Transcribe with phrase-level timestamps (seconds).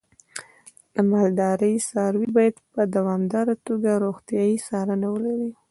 [0.93, 5.51] د مالدارۍ څاروی باید په دوامداره توګه روغتیايي څارنه ولري.